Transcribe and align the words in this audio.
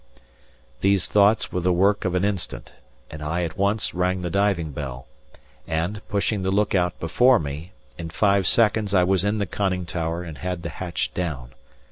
These 0.79 1.07
thoughts 1.07 1.51
were 1.51 1.59
the 1.59 1.71
work 1.71 2.05
of 2.05 2.15
an 2.15 2.25
instant, 2.25 2.73
and 3.11 3.21
I 3.21 3.43
at 3.43 3.55
once 3.55 3.93
rang 3.93 4.23
the 4.23 4.31
diving 4.31 4.71
bell, 4.71 5.05
and, 5.67 6.01
pushing 6.09 6.41
the 6.41 6.49
look 6.49 6.73
out 6.73 6.99
before 6.99 7.37
me, 7.37 7.73
in 7.99 8.09
five 8.09 8.47
seconds 8.47 8.95
I 8.95 9.03
was 9.03 9.23
in 9.23 9.37
the 9.37 9.45
conning 9.45 9.85
tower 9.85 10.23
and 10.23 10.39
had 10.39 10.63
the 10.63 10.69
hatch 10.69 11.13
down. 11.13 11.53